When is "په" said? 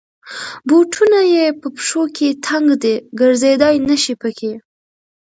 1.59-1.67